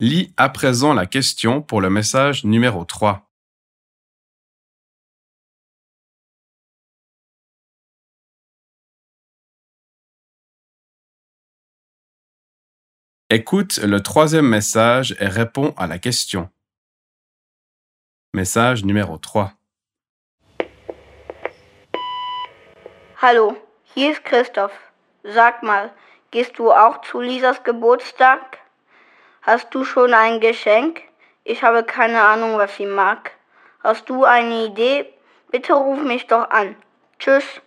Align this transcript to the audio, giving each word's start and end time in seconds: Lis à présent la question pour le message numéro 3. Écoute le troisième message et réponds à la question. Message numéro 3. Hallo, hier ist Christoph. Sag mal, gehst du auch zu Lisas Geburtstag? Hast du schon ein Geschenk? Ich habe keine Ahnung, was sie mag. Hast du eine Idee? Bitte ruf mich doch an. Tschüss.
Lis 0.00 0.32
à 0.36 0.48
présent 0.48 0.94
la 0.94 1.06
question 1.06 1.60
pour 1.60 1.80
le 1.80 1.90
message 1.90 2.44
numéro 2.44 2.84
3. 2.84 3.28
Écoute 13.28 13.78
le 13.78 14.00
troisième 14.00 14.46
message 14.46 15.16
et 15.18 15.26
réponds 15.26 15.74
à 15.76 15.88
la 15.88 15.98
question. 15.98 16.48
Message 18.34 18.84
numéro 18.84 19.18
3. 19.18 19.52
Hallo, 23.20 23.58
hier 23.96 24.12
ist 24.12 24.22
Christoph. 24.22 24.70
Sag 25.24 25.64
mal, 25.64 25.92
gehst 26.30 26.56
du 26.56 26.70
auch 26.70 27.00
zu 27.00 27.20
Lisas 27.20 27.64
Geburtstag? 27.64 28.67
Hast 29.50 29.74
du 29.74 29.82
schon 29.82 30.12
ein 30.12 30.40
Geschenk? 30.40 31.00
Ich 31.42 31.62
habe 31.62 31.82
keine 31.82 32.20
Ahnung, 32.20 32.58
was 32.58 32.76
sie 32.76 32.84
mag. 32.84 33.30
Hast 33.82 34.10
du 34.10 34.24
eine 34.24 34.66
Idee? 34.66 35.06
Bitte 35.50 35.72
ruf 35.72 36.02
mich 36.02 36.26
doch 36.26 36.50
an. 36.50 36.76
Tschüss. 37.18 37.62